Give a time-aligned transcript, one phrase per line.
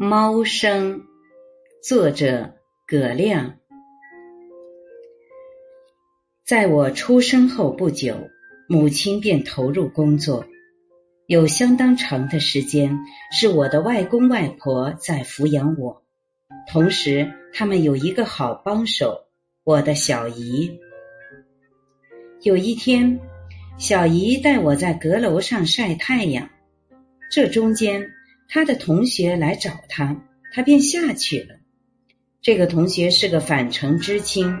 [0.00, 1.08] 猫生，
[1.82, 2.54] 作者
[2.86, 3.56] 葛亮。
[6.46, 8.30] 在我出生后不久，
[8.68, 10.46] 母亲便投入工作，
[11.26, 12.96] 有相当长的时间
[13.32, 16.04] 是我的外公外婆在抚养我，
[16.70, 19.24] 同时他们有一个好帮手，
[19.64, 20.78] 我的小姨。
[22.42, 23.18] 有一天，
[23.78, 26.50] 小姨带我在阁楼上晒太阳，
[27.32, 28.12] 这中间。
[28.48, 30.16] 他的同学来找他，
[30.54, 31.54] 他便下去了。
[32.40, 34.58] 这个同学是个返城知青，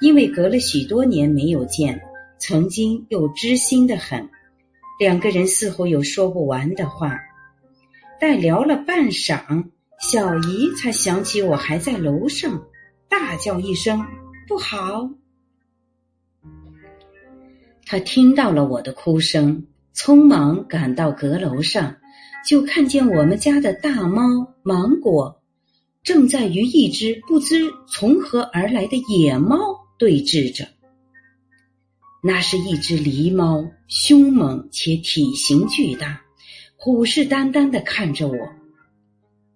[0.00, 2.00] 因为隔了许多年没有见，
[2.38, 4.26] 曾经又知心的很，
[4.98, 7.20] 两个人似乎有说不完的话。
[8.18, 9.64] 待聊了半晌，
[10.00, 12.64] 小姨才想起我还在楼上，
[13.08, 14.02] 大叫一声
[14.48, 15.10] ：“不好！”
[17.84, 21.96] 他听到了我的哭声，匆忙赶到阁楼上。
[22.46, 24.22] 就看见我们家的大猫
[24.62, 25.42] 芒果，
[26.02, 29.58] 正在与一只不知从何而来的野猫
[29.98, 30.66] 对峙着。
[32.22, 36.20] 那是一只狸猫，凶猛且体型巨大，
[36.76, 38.36] 虎视眈眈的看着我。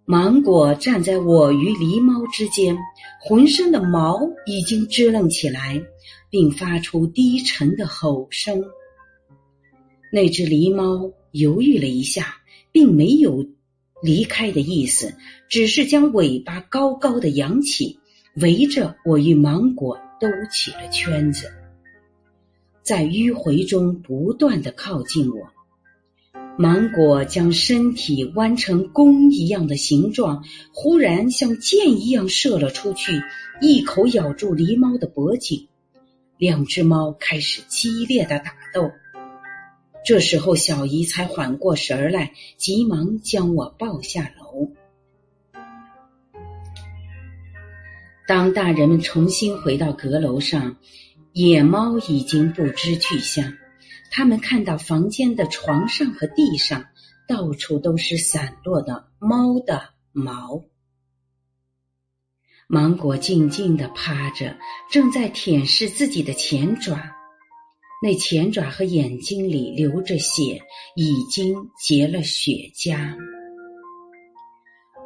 [0.06, 2.76] 芒果站在我与狸猫之间，
[3.20, 5.82] 浑身的毛已经支棱起来，
[6.30, 8.62] 并发出低沉的吼声。
[10.12, 12.36] 那只狸猫犹豫了一下。
[12.74, 13.46] 并没有
[14.02, 15.14] 离开的意思，
[15.48, 18.00] 只是将尾巴高高的扬起，
[18.34, 21.52] 围着我与芒果兜起了圈子，
[22.82, 25.48] 在迂回中不断的靠近我。
[26.58, 33.22] 芒果将身体弯成弓一样的形状，忽然像箭一样射了出去，
[33.60, 35.68] 一口咬住狸猫的脖颈，
[36.38, 38.90] 两只猫开始激烈的打斗。
[40.04, 44.70] 这时候，小姨才缓过神来，急忙将我抱下楼。
[48.26, 50.76] 当大人们重新回到阁楼上，
[51.32, 53.54] 野猫已经不知去向。
[54.10, 56.84] 他们看到房间的床上和地上
[57.26, 60.64] 到处都是散落的猫的毛。
[62.66, 64.56] 芒果静静的趴着，
[64.90, 67.13] 正在舔舐自己的前爪。
[68.04, 70.60] 那前爪和眼睛里流着血，
[70.94, 73.16] 已经结了血痂。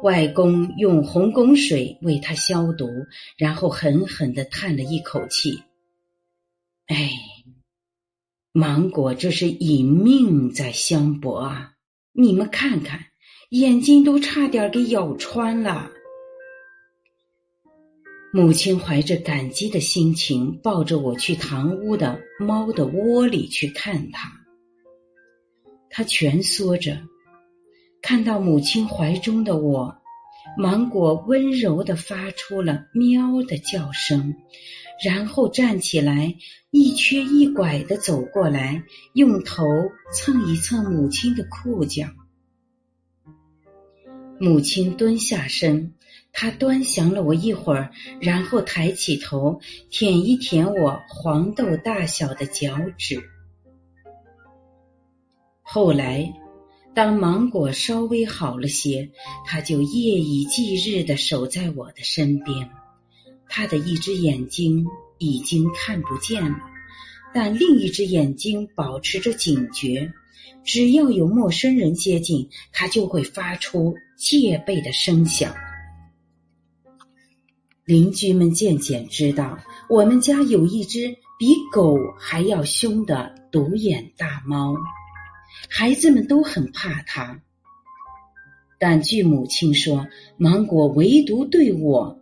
[0.03, 2.89] 外公用红汞水为他消毒，
[3.37, 5.63] 然后狠狠的叹了一口气
[6.87, 7.09] ：“哎，
[8.51, 11.75] 芒果这是以命在相搏啊！
[12.11, 12.99] 你们看看，
[13.51, 15.89] 眼睛都差点给咬穿了。”
[18.31, 24.31] 母亲怀着感激的心情，抱着我去堂屋的猫的窝里去看它。
[25.89, 27.01] 它蜷缩着，
[28.03, 29.95] 看到母亲怀中的我，
[30.59, 34.35] 芒果温柔的发出了喵的叫声，
[35.03, 36.35] 然后站起来，
[36.69, 39.65] 一瘸一拐的走过来，用头
[40.13, 42.05] 蹭一蹭母亲的裤脚。
[44.39, 45.95] 母亲蹲下身。
[46.31, 47.91] 他端详了我一会儿，
[48.21, 49.59] 然后抬起头
[49.89, 53.21] 舔一舔我黄豆大小的脚趾。
[55.61, 56.33] 后来，
[56.95, 59.09] 当芒果稍微好了些，
[59.45, 62.69] 他就夜以继日的守在我的身边。
[63.47, 64.85] 他的一只眼睛
[65.17, 66.59] 已经看不见了，
[67.33, 70.13] 但另一只眼睛保持着警觉。
[70.63, 75.53] 只要有陌生人接近，他就会发出戒备的声响。
[77.89, 79.57] 邻居们渐渐知道，
[79.89, 84.75] 我们家有一只比狗还要凶的独眼大猫，
[85.67, 87.41] 孩子们都很怕它。
[88.77, 90.05] 但据母亲说，
[90.37, 92.19] 芒果唯独对我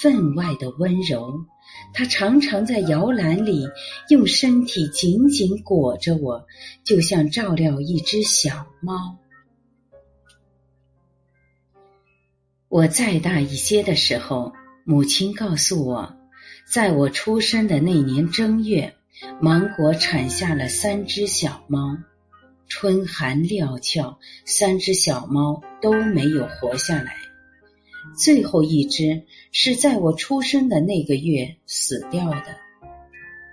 [0.00, 1.44] 分外的温柔，
[1.92, 3.66] 它常常在摇篮里
[4.10, 6.46] 用身体紧紧裹着我，
[6.84, 9.18] 就像照料一只小猫。
[12.68, 14.52] 我再大一些的时候。
[14.90, 16.16] 母亲告诉我，
[16.66, 18.94] 在我出生的那年正月，
[19.38, 21.94] 芒果产下了三只小猫。
[22.68, 27.12] 春寒料峭，三只小猫都没有活下来。
[28.16, 32.46] 最后一只是在我出生的那个月死掉的。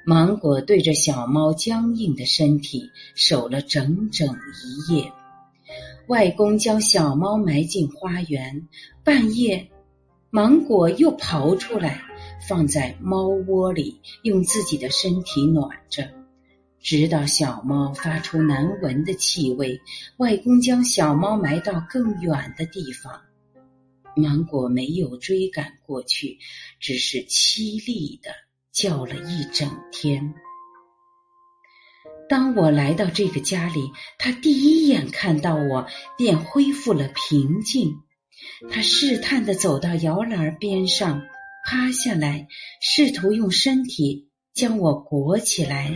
[0.06, 4.34] 芒果对着小猫僵硬的身体守了整整
[4.64, 5.12] 一夜。
[6.08, 8.70] 外公将小猫埋进花园，
[9.04, 9.68] 半夜。
[10.36, 12.02] 芒果又刨出来，
[12.46, 16.10] 放在猫窝里，用自己的身体暖着，
[16.82, 19.80] 直到小猫发出难闻的气味。
[20.18, 23.22] 外公将小猫埋到更远的地方。
[24.18, 26.38] 芒果没有追赶过去，
[26.82, 28.32] 只是凄厉的
[28.74, 30.34] 叫了一整天。
[32.28, 33.90] 当我来到这个家里，
[34.20, 35.88] 他第一眼看到我，
[36.18, 38.02] 便恢复了平静。
[38.72, 41.22] 他试探的走到摇篮边上，
[41.66, 42.48] 趴下来，
[42.82, 45.94] 试图用身体将我裹起来，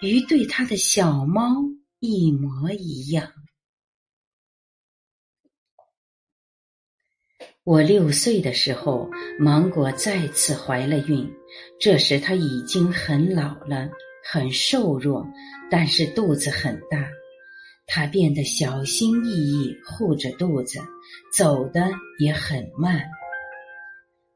[0.00, 1.56] 与对他的小猫
[2.00, 3.32] 一模一样。
[7.64, 11.32] 我六岁的时候，芒果再次怀了孕。
[11.78, 13.88] 这时她已经很老了，
[14.24, 15.24] 很瘦弱，
[15.70, 17.08] 但是肚子很大。
[17.94, 20.80] 他变得小心翼翼，护着肚子，
[21.36, 23.04] 走的也很慢。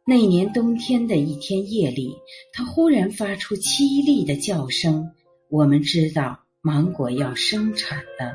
[0.05, 2.15] 那年冬天的一天夜里，
[2.53, 5.11] 他忽然发出凄厉的叫声。
[5.49, 8.35] 我们知道芒果要生产了。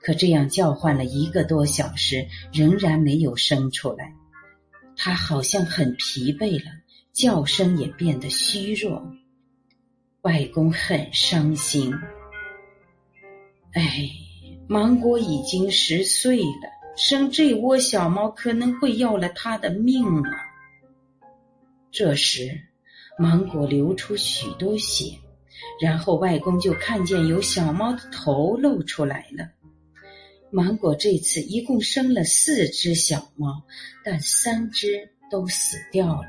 [0.00, 4.14] 可这样叫唤了一个多小时，仍然没有生出来。
[4.96, 6.70] 他好像很疲惫了，
[7.12, 9.06] 叫声也变得虚弱。
[10.22, 11.92] 外公很伤心。
[13.74, 14.08] 哎，
[14.72, 20.30] 芒果已经十岁了，生这窝小猫可能会要了他的命啊！
[21.90, 22.58] 这时，
[23.18, 25.14] 芒果流出许多血，
[25.78, 29.46] 然后外公就看见有小猫的头露出来了。
[30.50, 33.62] 芒果这次一共生了四只小猫，
[34.02, 36.28] 但三只都死掉了，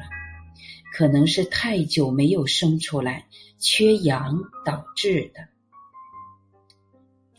[0.93, 3.25] 可能是太久没有生出来，
[3.57, 5.52] 缺氧导致的。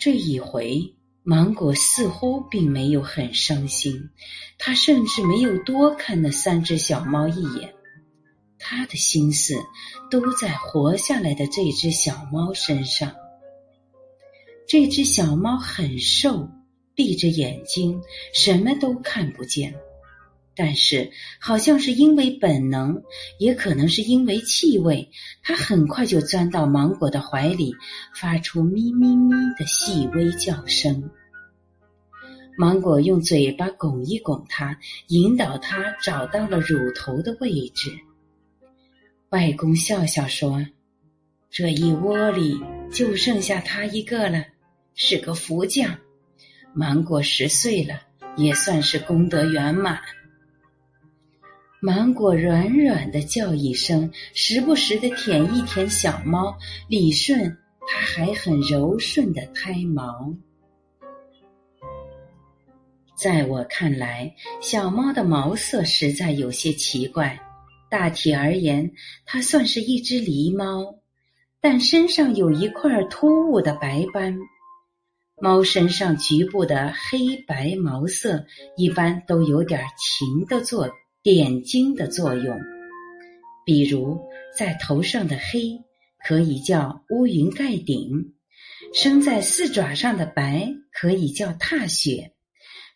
[0.05, 4.11] 这一回，芒果似乎并没有很伤心，
[4.59, 7.73] 他甚至没有多看那三只小猫一眼，
[8.59, 9.55] 他的心思
[10.11, 13.15] 都在活下来的这只小猫身上。
[14.69, 16.51] 这只小猫很瘦。
[16.95, 17.99] 闭着眼睛，
[18.35, 19.75] 什么都看不见。
[20.57, 21.11] 但是，
[21.41, 23.03] 好像是因为本能，
[23.39, 25.11] 也可能是因为气味，
[25.43, 27.75] 它很快就钻到芒果的怀里，
[28.15, 31.11] 发出咪咪咪的细微叫声。
[32.57, 34.79] 芒果用嘴巴拱一拱它，
[35.09, 37.91] 引导它找到了乳头的位置。
[39.31, 40.65] 外公笑笑说
[41.51, 42.57] ：“这一窝里
[42.93, 44.45] 就剩下它一个了，
[44.95, 45.99] 是个福将。”
[46.73, 48.01] 芒果十岁了，
[48.37, 49.99] 也算是功德圆满。
[51.87, 56.57] 芒果软软的叫一声，时不时的舔一舔小猫，
[56.89, 57.55] 理顺
[57.87, 60.35] 它还很柔顺的胎毛。
[63.15, 67.39] 在我看来，小猫的毛色实在有些奇怪。
[67.91, 68.91] 大体而言，
[69.27, 70.95] 它算是一只狸猫，
[71.61, 74.35] 但身上有一块突兀的白斑。
[75.39, 78.43] 猫身上局部的黑白毛色
[78.75, 80.89] 一般都有点情的作
[81.25, 82.61] 点睛的作用，
[83.65, 84.21] 比如
[84.59, 85.81] 在头上的黑
[86.23, 88.35] 可以叫乌云盖顶，
[88.93, 92.33] 生在四爪上的白可以叫踏雪。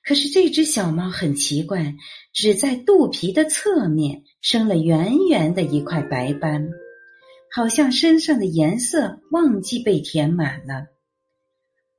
[0.05, 1.95] 可是这只小猫很奇怪，
[2.35, 6.69] 只在肚皮的侧面生了圆圆的一块白斑，
[7.51, 10.85] 好像身上的颜色忘记被填满了。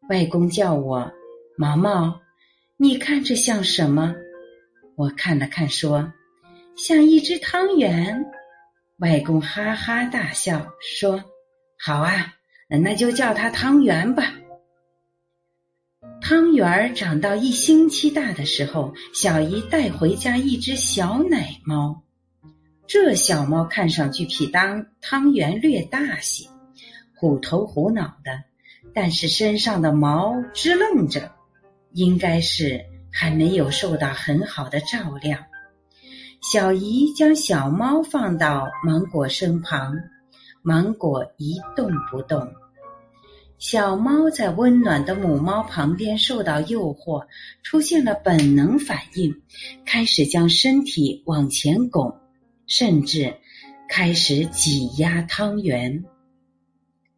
[0.09, 1.11] 外公叫我
[1.57, 2.21] 毛毛，
[2.77, 4.13] 你看这像什么？
[4.95, 6.13] 我看了看，说
[6.79, 8.25] 像一只汤圆。
[8.99, 11.21] 外公哈哈大笑，说
[11.77, 12.33] ：“好啊，
[12.69, 14.33] 那就叫它汤圆吧。”
[16.21, 22.01] 汤圆长到一星期大的时候，小姨带回家一只小奶猫。
[22.87, 26.47] 这小猫看上去比当汤圆略大些，
[27.13, 28.43] 虎头虎脑的。
[28.93, 31.29] 但是身上的毛支棱着，
[31.91, 35.37] 应该是还没有受到很好的照料。
[36.41, 39.93] 小姨将小猫放到芒果身旁，
[40.61, 42.53] 芒果一动不动。
[43.57, 47.27] 小猫在温暖的母猫旁边受到诱惑，
[47.61, 49.41] 出现了本能反应，
[49.85, 52.17] 开始将身体往前拱，
[52.67, 53.35] 甚至
[53.89, 56.05] 开始挤压汤圆。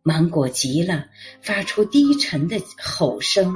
[0.02, 1.06] 芒果急了，
[1.42, 3.54] 发出低沉的吼声，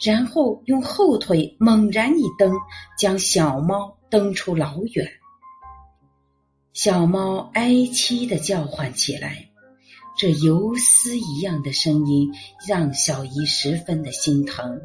[0.00, 2.52] 然后用后腿猛然一蹬，
[2.98, 5.10] 将小猫蹬出老远。
[6.72, 9.50] 小猫哀凄的叫唤起来，
[10.16, 12.32] 这游丝一样的声音
[12.66, 14.80] 让小姨十分的心疼。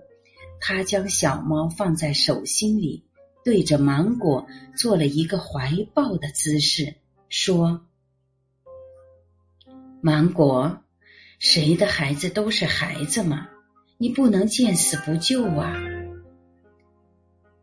[0.60, 3.04] 她将小猫放在手心里，
[3.44, 6.96] 对着芒果做了一个怀抱的姿势，
[7.30, 7.82] 说。
[10.02, 10.82] 芒果，
[11.38, 13.48] 谁的孩子都是孩子嘛，
[14.04, 15.82] 你不能见死不救啊！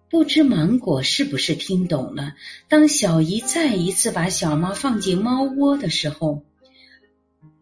[0.09, 2.33] 不知芒果是不是听懂了？
[2.67, 6.43] 当小姨再一次把小猫放进猫窝的时候，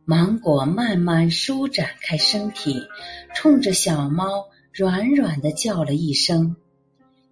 [0.04, 2.86] 芒果慢慢舒展开身体，
[3.34, 6.54] 冲着小猫软软的叫了一声。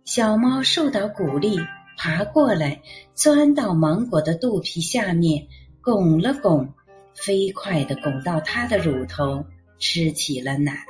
[0.05, 1.61] 小猫受到鼓励，
[1.97, 2.83] 爬过来，
[3.15, 5.47] 钻到芒果的肚皮下面，
[5.81, 6.75] 拱了拱，
[7.15, 9.45] 飞快的拱到它的乳头，
[9.79, 10.85] 吃起了奶。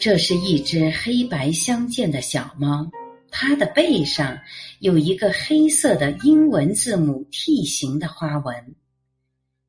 [0.00, 2.88] 这是一只黑白相间的小猫，
[3.32, 4.38] 它的背上
[4.78, 8.76] 有一个黑色的英文字母 T 形的花纹。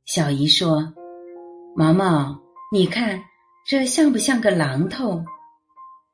[0.05, 0.93] 小姨说
[1.75, 2.39] ：“毛毛，
[2.71, 3.24] 你看
[3.67, 5.25] 这像不像个榔头？”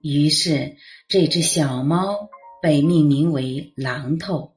[0.02, 0.78] 于是
[1.10, 2.30] 这只小猫
[2.62, 4.54] 被命名为榔头。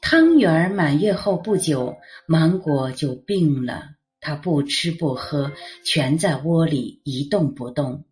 [0.00, 3.97] 汤圆满月后不久，芒果就病了。
[4.28, 8.04] 他不吃不喝，全在窝里一动不动。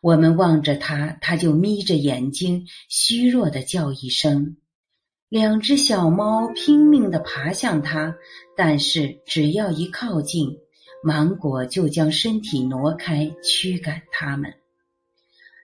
[0.00, 4.56] 我们望着他，他就眯着眼睛，虚弱的叫一声。
[5.28, 8.16] 两只小猫拼命的爬向他，
[8.56, 10.56] 但是只要一靠近，
[11.04, 14.54] 芒果就将身体挪开，驱赶它们。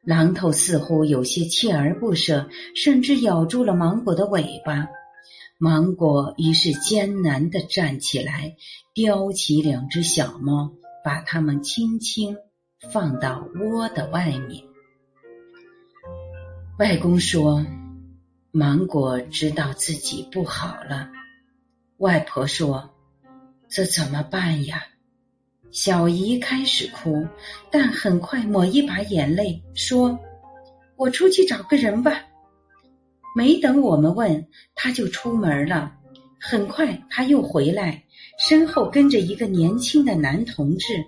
[0.06, 4.86] 榔头似乎有些锲而不舍，甚至咬住了芒果的尾巴。
[5.58, 8.54] 芒果于是艰难地站起来，
[8.92, 10.70] 叼起两只小猫，
[11.02, 12.36] 把它们轻轻
[12.92, 14.62] 放到窝的外面。
[16.78, 17.64] 外公说
[18.52, 21.08] ：“芒果知道自己不好了。”
[21.96, 22.90] 外婆说
[23.66, 24.84] ：“这怎么办呀？”
[25.72, 27.26] 小姨开始哭，
[27.70, 30.18] 但很快抹一把眼泪，说
[30.96, 32.22] ：“我出去找个人吧。”
[33.36, 35.92] 没等我们问，他就出门了。
[36.40, 38.02] 很快他又回来，
[38.38, 41.04] 身后跟着一个年轻的男同志。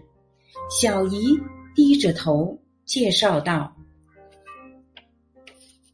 [0.68, 1.40] 小姨
[1.75, 3.75] 低着头介绍道：“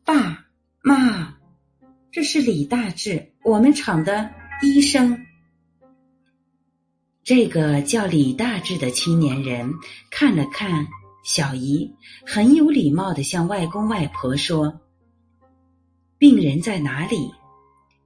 [0.04, 0.44] 爸
[0.82, 1.36] 妈，
[2.10, 4.28] 这是李大志，我们厂的
[4.60, 5.16] 医生。”
[7.22, 9.72] 这个叫李大志的青年人
[10.10, 10.84] 看了看
[11.24, 11.94] 小姨，
[12.26, 14.80] 很有礼貌的向外公外婆说。
[16.18, 17.30] 病人在哪里？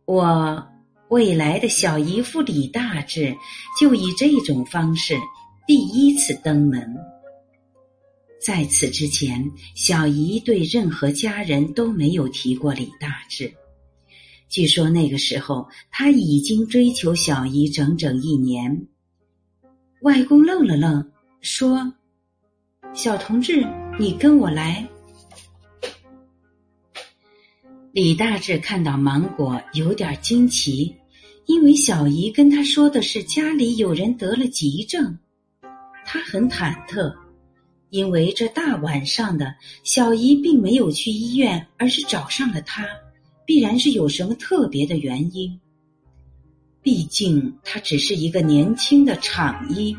[0.05, 0.67] 我
[1.09, 3.37] 未来的小姨夫李大志
[3.79, 5.15] 就以这种方式
[5.67, 6.97] 第一次登门。
[8.41, 13.53] 在此之前，小姨对任何家人都没有提过李大志。
[14.49, 18.87] 据说那个时候他已经追求小姨整整一年。
[20.03, 21.11] 外公愣了愣，
[21.41, 21.93] 说
[22.95, 23.67] ：“小同志，
[23.99, 24.89] 你跟我来。”
[27.93, 30.95] 李大志看到芒果有点惊奇，
[31.47, 35.19] 因为小姨跟他说的是家里有人得了急症，
[36.05, 37.13] 他很忐忑，
[37.89, 39.55] 因为这大晚上的，
[39.85, 42.87] 小姨并没有去医院，而是找上了他，
[43.47, 45.59] 必然是有什么特别的原因。
[46.83, 49.97] 毕竟他只是一个年轻的厂医，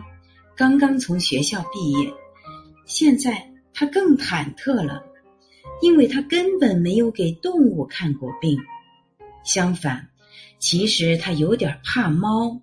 [0.55, 2.13] 刚刚从学校毕业，
[2.85, 5.03] 现在他更忐忑了。
[5.81, 8.59] 因为他根本没有给动物看过病，
[9.45, 10.09] 相反，
[10.59, 12.61] 其实他有点怕猫，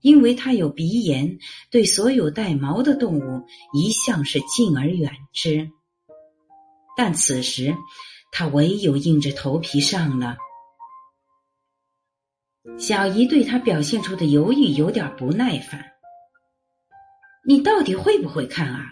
[0.00, 1.38] 因为他有鼻炎，
[1.70, 5.70] 对所有带毛的动物一向是敬而远之。
[6.96, 7.74] 但此时，
[8.32, 10.36] 他唯有硬着头皮上了。
[12.76, 15.84] 小姨对他表现出的犹豫有点不耐烦
[17.46, 18.84] ：“你到底会不会看啊？”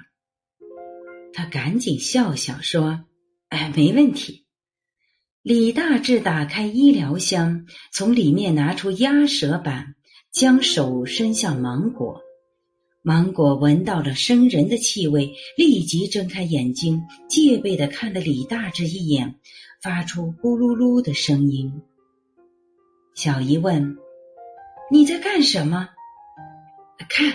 [1.34, 3.05] 他赶紧笑笑说。
[3.48, 4.44] 哎，没问题。
[5.42, 9.94] 李大志打开医疗箱，从里面拿出鸭舌板，
[10.32, 12.22] 将手伸向芒果。
[13.02, 19.36] 芒果闻到了生人的气味，立即睁开眼睛，戒备的看了李大志一眼，
[19.80, 21.82] 发出咕噜噜的声音。
[23.14, 23.96] 小姨问
[24.90, 25.88] ：“你在干什么
[27.08, 27.32] ？”“看，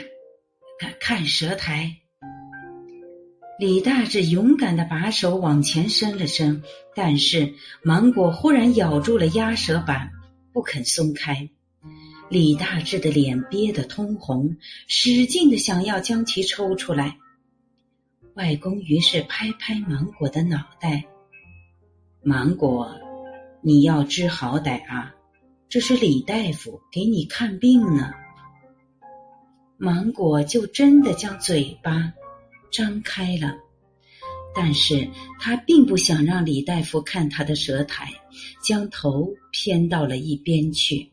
[0.77, 1.95] 看，看舌苔。”
[3.61, 6.63] 李大志勇敢的把手往前伸了伸，
[6.95, 7.53] 但是
[7.83, 10.09] 芒果忽然咬住了鸭舌板，
[10.51, 11.47] 不肯松开。
[12.27, 17.19] 李大志的脸憋得通红，使劲的想要将其抽出来。
[18.33, 21.03] 外公于是拍拍芒果的脑袋
[22.25, 22.89] ：“芒果，
[23.61, 25.13] 你要知好歹啊，
[25.69, 28.11] 这是李大夫给你看病呢。”
[29.77, 32.13] 芒果就真的将嘴巴。
[32.71, 33.55] 张开了，
[34.55, 35.07] 但是
[35.39, 38.09] 他并不想让李大夫看他的舌苔，
[38.63, 41.11] 将头偏到了一边去。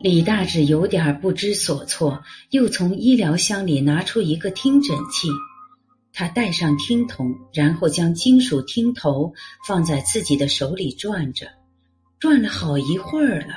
[0.00, 5.28] 李大志有点不知所措，又从医疗箱里拿出一个听诊器，
[6.12, 9.32] 他戴上听筒，然后将金属听头
[9.66, 11.48] 放在自己的手里转着，
[12.20, 13.56] 转了好一会儿了。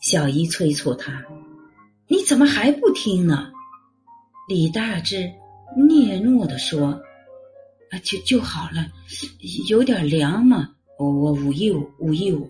[0.00, 1.24] 小姨催促他
[2.08, 3.50] ：“你怎么还不听呢？”
[4.48, 5.28] 李大志
[5.76, 6.90] 嗫嚅的说
[7.90, 8.86] ：“啊，就就好了，
[9.68, 10.70] 有点凉嘛。
[10.98, 12.48] 我我捂一捂，捂一捂。”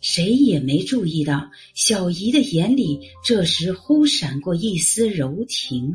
[0.00, 5.92] 谁也没注意到，小姨的眼里这时忽闪过一丝柔情。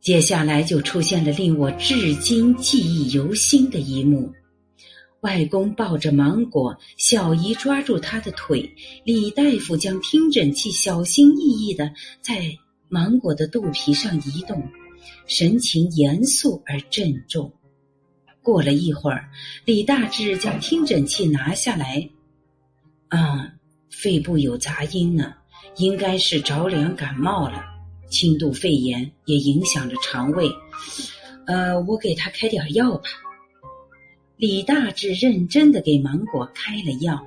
[0.00, 4.30] 接下来就出现了令我至今记忆犹新的一幕：
[5.22, 8.70] 外公抱着芒果，小姨抓住他的腿，
[9.02, 12.56] 李大夫将听诊器小心翼翼的在。
[12.94, 14.62] 芒果的肚皮上移动，
[15.26, 17.52] 神情严肃而郑重。
[18.40, 19.28] 过了一会儿，
[19.64, 22.08] 李大志将听诊器拿下来，
[23.08, 23.52] 啊，
[23.90, 25.34] 肺部有杂音呢，
[25.76, 27.64] 应该是着凉感冒了，
[28.08, 30.48] 轻度肺炎也影响着肠胃。
[31.48, 33.08] 呃，我给他开点药吧。
[34.36, 37.26] 李大志认真的给芒果开了药。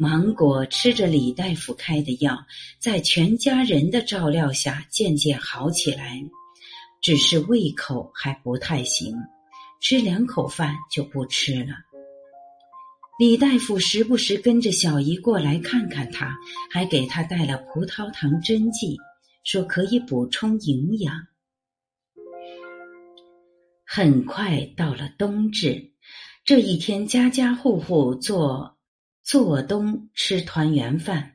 [0.00, 2.38] 芒果吃着李大夫开的药，
[2.78, 6.24] 在全家人的照料下渐渐好起来，
[7.02, 9.12] 只是胃口还不太行，
[9.80, 11.72] 吃两口饭就不吃了。
[13.18, 16.32] 李大夫时不时跟着小姨过来看看他，
[16.70, 18.96] 还给他带了葡萄糖针剂，
[19.42, 21.26] 说可以补充营养。
[23.84, 25.90] 很快到了冬至，
[26.44, 28.77] 这一天家家户户做。
[29.28, 31.32] 做冬吃团圆饭，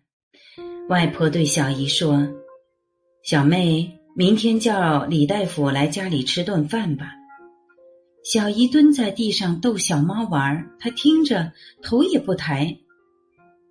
[0.89, 2.27] 外婆对小姨说
[3.23, 7.11] ：“小妹，明天叫李大夫来家里吃顿饭吧。”
[8.25, 11.51] 小姨蹲在地上逗小猫玩，她听着
[11.83, 12.79] 头也不抬。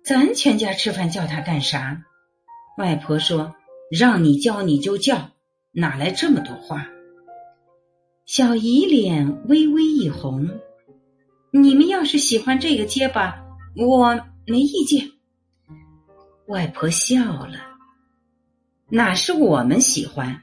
[0.05, 2.01] 咱全家吃饭叫他干啥？
[2.77, 3.53] 外婆说
[3.91, 5.31] ：“让你叫你就叫，
[5.73, 6.87] 哪来这么多话？”
[8.25, 10.49] 小姨脸微微一红
[11.51, 13.37] ：“你们要是喜欢这个结巴。”
[13.75, 15.09] 我没意见，
[16.47, 17.55] 外婆笑了。
[18.87, 20.39] 哪是我们喜欢，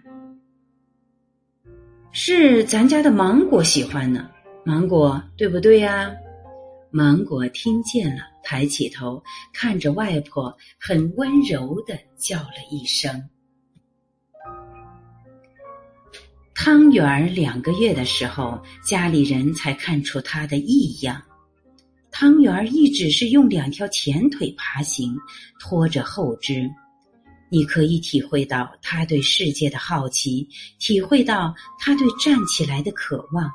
[2.11, 4.29] 是咱家的芒果喜欢呢？
[4.65, 6.11] 芒果对不对呀？
[6.91, 13.29] 芒果听见了，抬起头看着外婆，很温柔的叫了一声。
[16.53, 21.23] 汤圆两个月的时候，家里人才看出他的异样。
[22.13, 25.17] 汤圆儿一直是用两条前腿爬行，
[25.59, 26.69] 拖着后肢。
[27.49, 33.51] 你可以体会到他对世界的好奇，体会到他对站起来的渴望。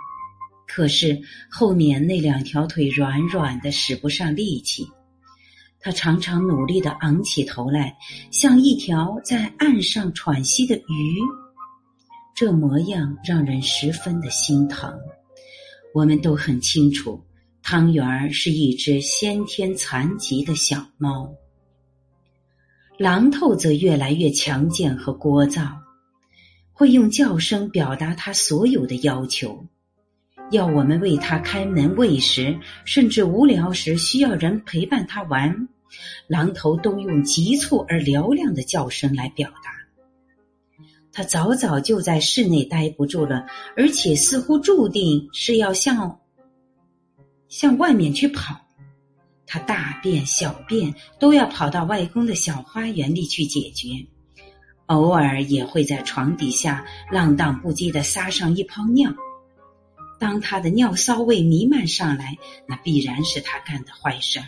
[0.67, 4.85] 可是后面那两条腿软软的，使不上力气。
[5.79, 7.95] 他常常努力的昂起头来，
[8.31, 11.21] 像一条在岸上喘息的鱼。
[12.35, 14.93] 这模样让人十分的心疼。
[15.93, 17.23] 我们都很清楚。
[17.67, 21.33] 汤圆儿是一只先天残疾的小猫，
[22.99, 25.71] 榔头则越来越强健和聒噪，
[26.71, 29.65] 会用叫声表达他所有的要求，
[30.51, 35.67] 要我们为他开门喂食，甚至无聊时需要人陪伴他玩，
[36.29, 39.71] 榔头都用急促而嘹亮的叫声来表达。
[41.11, 43.43] 他早早就在室内待不住了，
[43.75, 46.15] 而且似乎注定是要向。
[47.47, 48.59] 向外面去跑，
[49.45, 54.07] 他大便小便都要跑到外公的小花园里去解决，
[54.87, 59.13] 偶尔也会在床底下浪荡不羁的撒上一泡尿。
[60.17, 64.45] 当他的尿骚味弥漫上来，那必然是他干的坏事儿。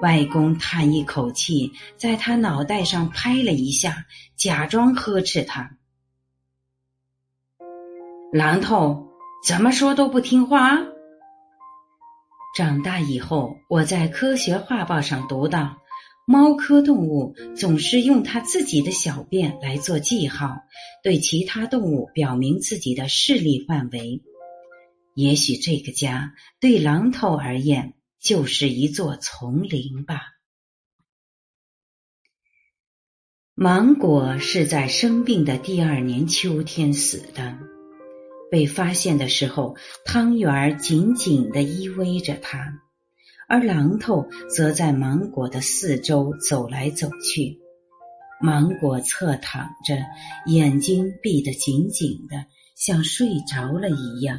[0.00, 5.76] 外公叹一口气，在他脑袋上拍了一下，假装呵斥他
[8.32, 9.08] ：“榔头，
[9.46, 10.78] 怎么说都不听话。”
[12.54, 15.78] 长大以后，我在科学画报上读到，
[16.26, 20.58] 猫科动物总是用它自己的小便来做记号，
[21.02, 24.20] 对其他动物表明自己的势力范围。
[25.14, 30.20] 也许这个家对榔头而言就是一座丛林吧。
[33.54, 37.71] 芒果是在生病的第二年秋天死的。
[38.52, 42.70] 被发现的时候，汤圆儿紧紧的依偎着他，
[43.48, 47.58] 而榔头则在芒果的四周走来走去。
[48.42, 49.96] 芒果侧躺着，
[50.44, 52.44] 眼睛闭得紧紧的，
[52.76, 54.38] 像睡着了一样。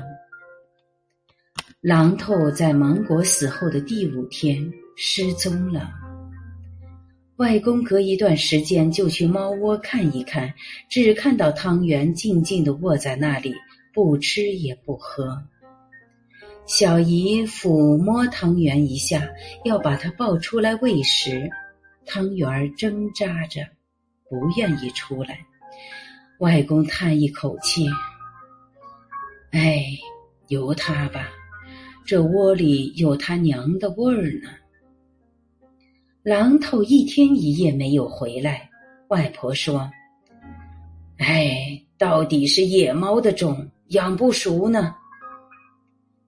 [1.82, 5.90] 榔头在芒果死后的第五天失踪了。
[7.38, 10.54] 外公隔一段时间就去猫窝看一看，
[10.88, 13.52] 只看到汤圆静静的卧在那里，
[13.94, 15.42] 不吃也不喝。
[16.66, 19.30] 小姨抚摸汤圆一下，
[19.66, 21.50] 要把它抱出来喂食，
[22.06, 23.62] 汤圆挣扎着，
[24.30, 25.40] 不愿意出来。
[26.40, 27.86] 外公叹一口气
[29.52, 29.86] ：“哎，
[30.48, 31.30] 由他吧，
[32.06, 34.50] 这窝里有他娘的味儿呢。”
[36.24, 38.70] 榔头一天一夜没有回来，
[39.10, 39.92] 外婆说
[41.20, 44.96] ：“哎，到底是野猫的种，养不熟呢。”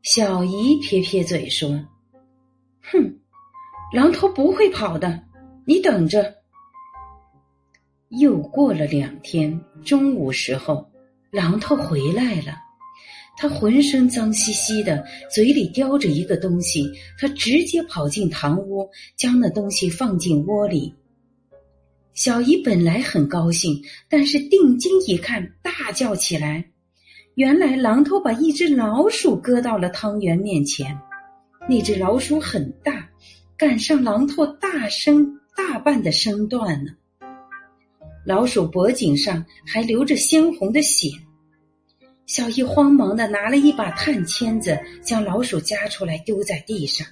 [0.01, 1.69] 小姨撇撇嘴说
[2.81, 3.19] ：“哼，
[3.93, 5.21] 榔头不会跑的，
[5.65, 6.33] 你等着。”
[8.09, 10.89] 又过了两天，中午时候，
[11.31, 12.55] 榔头回来了。
[13.37, 16.89] 他浑身脏兮兮的，嘴里叼着一个东西。
[17.19, 20.93] 他直接跑进堂屋，将那东西放进窝里。
[22.13, 26.63] 小姨本来很高兴，但是定睛一看，大叫起来
[27.35, 30.97] ：“原来榔头把一只老鼠搁到了汤圆面前。
[31.67, 33.09] 那只老鼠很大，
[33.57, 36.91] 赶上榔头大身大半的身段呢。
[38.25, 41.09] 老鼠脖颈上还流着鲜红的血。”
[42.25, 47.05] 小姨慌忙的拿了一把炭签子，将老鼠夹出来丢在地上。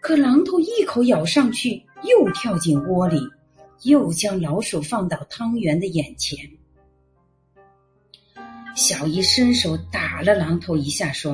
[0.00, 3.20] 可榔头一口咬上去，又跳进窝里，
[3.84, 6.36] 又将老鼠放到汤圆的眼前。
[8.80, 11.32] 小姨伸手打了榔头一下，说：“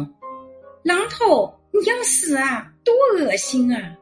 [0.83, 2.73] 榔头，你要死啊！
[2.83, 3.97] 多恶心啊！”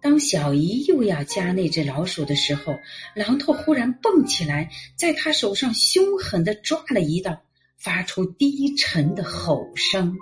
[0.00, 2.74] 当小姨又要夹那只老鼠的时候，
[3.16, 7.42] 榔头忽然蹦起来，在他手上凶狠的抓了一道，
[7.76, 10.16] 发出低沉的吼声。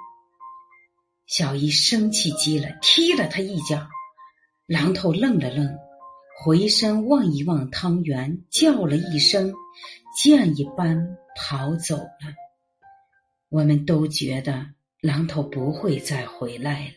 [1.26, 3.86] 小姨生气极了，踢了他一脚。
[4.66, 5.68] 榔头愣了愣，
[6.42, 9.52] 回身望一望汤圆，叫了一声，
[10.20, 12.34] 箭一般跑走了。
[13.50, 14.66] 我们都觉得
[15.00, 16.94] 榔头不会再回来了。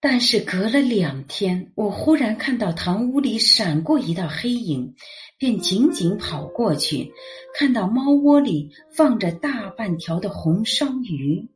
[0.00, 4.94] 但是隔了两天，我忽然看到堂屋里闪过一道黑影，
[5.36, 7.12] 便紧紧跑过去，
[7.54, 11.46] 看到猫窝里放着大半条的红烧鱼。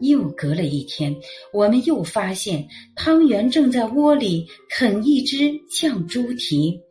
[0.00, 1.16] 又隔了一天，
[1.50, 6.82] 我们又发现汤圆正在窝里啃一只酱猪蹄。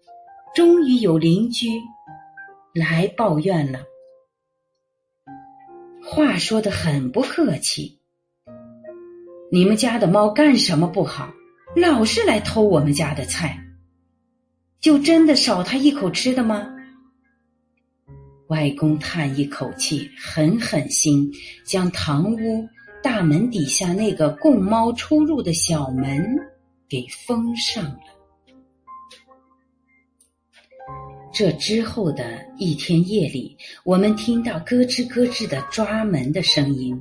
[0.55, 1.67] 终于有邻居
[2.73, 3.79] 来抱怨了，
[6.01, 7.99] 话说的很不客气。
[9.51, 11.29] 你们家的猫干什么不好，
[11.75, 13.61] 老是来偷我们家的菜，
[14.79, 16.73] 就真的少它一口吃的吗？
[18.47, 21.29] 外公叹一口气，狠狠心，
[21.65, 22.65] 将堂屋
[23.03, 26.25] 大门底下那个供猫出入的小门
[26.87, 28.14] 给封上了。
[31.35, 36.97] 这之后的一天夜里，我们听到咯吱咯吱的抓门的声音，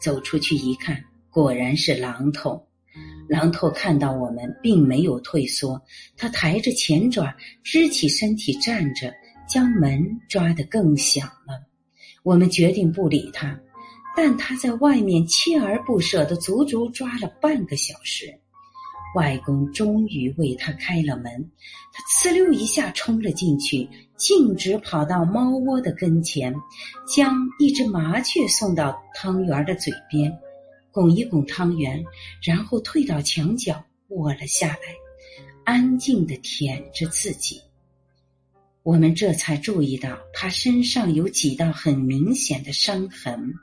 [0.00, 1.02] 走出去一看。
[1.30, 2.64] 果然是榔头，
[3.28, 5.82] 榔头看到我们，并没有退缩，
[6.16, 9.12] 他抬着前爪，支起身体站着，
[9.48, 11.60] 将门抓得更响了。
[12.22, 13.58] 我们决定不理他，
[14.16, 18.32] 但他在外面锲而不舍的足足抓了半个小时。
[19.14, 21.50] 外公终于为他开了门，
[21.92, 26.54] 他呲溜一下冲了进去，径直跑到猫窝的跟前，
[27.06, 30.32] 将一只麻雀送到汤圆的嘴边。
[30.90, 32.04] 拱一拱汤圆，
[32.42, 34.78] 然后退到墙角卧了下来，
[35.64, 37.60] 安静的舔着自己。
[38.82, 43.54] 我们这才注意到他身上有几道很明显的伤痕。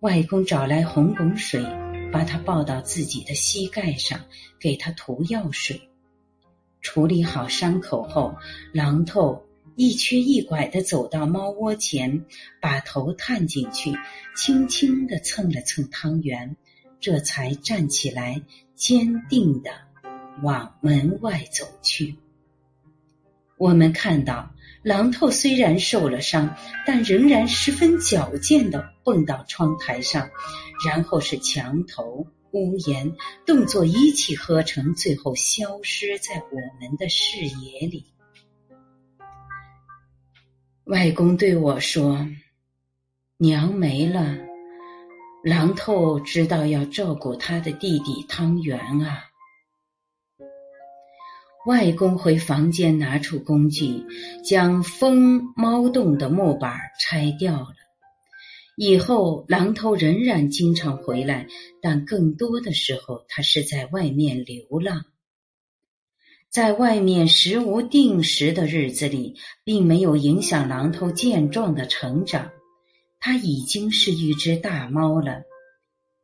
[0.00, 1.64] 外公找来红汞水，
[2.14, 4.20] 把他抱到自己的膝盖上，
[4.60, 5.90] 给他涂药水。
[6.80, 8.36] 处理好伤口后，
[8.72, 9.44] 榔头。
[9.74, 12.24] 一瘸一拐的走到猫窝前，
[12.60, 13.92] 把头探进去，
[14.36, 16.56] 轻轻的蹭了蹭汤圆，
[17.00, 18.40] 这才站起来，
[18.76, 19.72] 坚定的
[20.44, 22.14] 往门外走去。
[23.56, 24.53] 我们看到
[24.84, 26.54] 榔头虽然受了伤，
[26.86, 30.28] 但仍然十分矫健的蹦到窗台上，
[30.86, 33.10] 然后是墙头、屋檐，
[33.46, 38.04] 动作一气呵成，最后消失在我们的视野里。
[40.84, 42.28] 外公对我说
[43.38, 44.36] ：“娘没了，
[45.42, 49.24] 榔头知道要照顾他的弟弟汤圆啊。”
[51.66, 54.04] 外公回房间拿出工具，
[54.44, 57.74] 将封猫洞的木板拆掉了。
[58.76, 61.46] 以后，狼头仍然经常回来，
[61.80, 65.04] 但更多的时候，他是在外面流浪。
[66.50, 72.50] 在外面食无定时的日子里，并没有影响狼头健壮的成长。
[73.20, 75.44] 它已经是一只大猫了。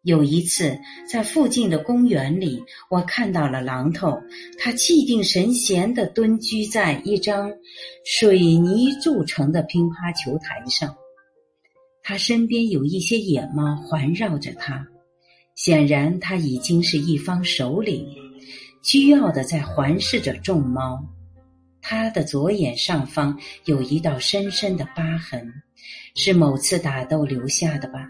[0.02, 4.18] 有一次，在附近的公园里，我看到了狼头，
[4.58, 7.52] 它气定神闲地蹲居在一张
[8.06, 10.96] 水泥铸成的乒乓球台上。
[12.02, 14.86] 他身边有一些野猫环绕着他，
[15.54, 18.08] 显然他已经是一方首领，
[18.82, 20.98] 倨傲的在环视着众猫。
[21.82, 25.52] 他的左眼上方有一道深深的疤痕，
[26.14, 28.08] 是某次打斗留下的吧？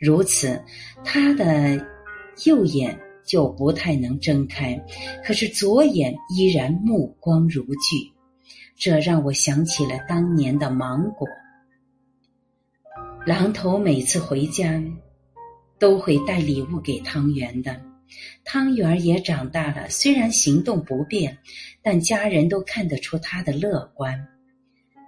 [0.00, 0.58] 如此，
[1.04, 1.86] 他的
[2.46, 4.82] 右眼就不太能睁开，
[5.22, 8.10] 可是左眼依然目光如炬，
[8.78, 11.28] 这让我想起了当年的芒果。
[13.26, 14.82] 狼头每次回家，
[15.78, 17.78] 都会带礼物给汤圆的。
[18.42, 21.36] 汤圆也长大了，虽然行动不便，
[21.82, 24.26] 但家人都看得出他的乐观。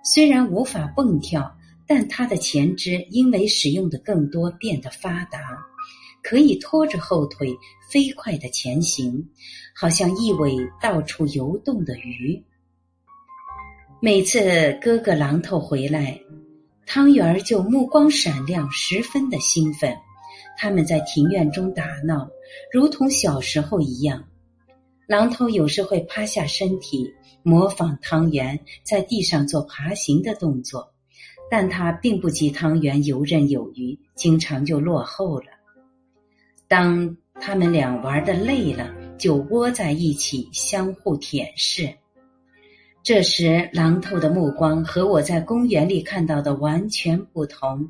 [0.05, 1.57] 虽然无法蹦跳，
[1.95, 5.63] 但他的前肢因为使用的更多变得发达，
[6.23, 7.55] 可以拖着后腿
[7.91, 9.23] 飞快的前行，
[9.75, 12.43] 好像一尾到处游动的鱼。
[14.01, 14.41] 每次
[14.81, 16.19] 哥哥榔头回来。
[16.87, 19.95] 汤圆儿就目光闪亮，十分的兴奋。
[20.57, 22.27] 他们在庭院中打闹，
[22.73, 24.25] 如同小时候一样。
[25.09, 27.07] 榔头有时会趴下身体，
[27.43, 30.92] 模仿汤圆在地上做爬行的动作，
[31.53, 35.49] 但他并不及汤圆游刃有余，经常就落后了。
[36.67, 41.95] 当他们俩玩的累了，就窝在一起相互舔舐。
[43.03, 47.87] 这时，狼头的目光和我在公园里看到的完全不同。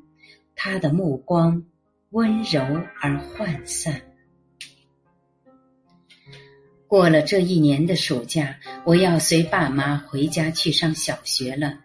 [0.56, 1.62] 他的目光
[2.10, 2.60] 温柔
[3.00, 4.02] 而涣散。
[6.88, 11.78] 过了这一年的暑假，我要随爸妈回家去上小学了。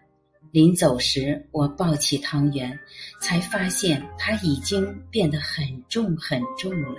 [0.50, 2.78] 临走时，我抱起汤圆，
[3.20, 6.96] 才发现它已经变得很重很重了。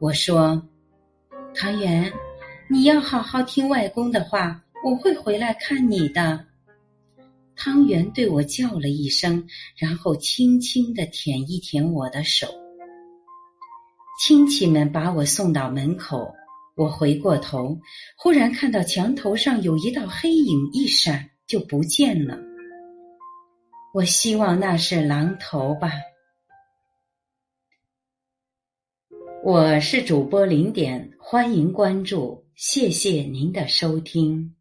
[0.00, 0.62] 我说
[1.54, 2.12] ：“汤圆，
[2.68, 6.46] 你要好好听外公的话。”我会回来看你的。
[7.56, 9.44] 汤圆对我叫了一声，
[9.76, 12.46] 然后轻轻的舔一舔我的手。
[14.20, 16.32] 亲戚们把我送到门口，
[16.76, 17.76] 我回过头，
[18.16, 22.38] 忽然看到墙头上有一道黑影一闪就不见了。
[23.94, 25.90] 我希望那是狼头吧。
[29.42, 34.57] 我是主播零点，欢迎关注，谢谢您的收听。